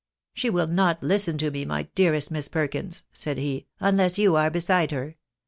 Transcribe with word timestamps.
"She 0.33 0.49
will 0.49 0.65
not 0.65 1.03
listen 1.03 1.37
to 1.37 1.51
me, 1.51 1.63
my 1.63 1.83
dearest 1.93 2.31
Miss 2.31 2.47
Perkins," 2.47 3.03
said 3.13 3.37
he," 3.37 3.67
unless 3.79 4.17
you 4.17 4.35
are 4.35 4.49
beside 4.49 4.89
her. 4.89 5.15